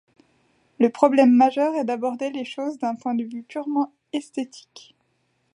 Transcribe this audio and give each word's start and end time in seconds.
Le 0.79 0.89
problème 0.89 1.31
majeur 1.31 1.75
est 1.75 1.83
d'aborder 1.85 2.31
les 2.31 2.43
choses 2.43 2.79
d'un 2.79 2.95
point 2.95 3.13
de 3.13 3.23
vue 3.23 3.43
purement 3.43 3.93
esthétique. 4.13 4.95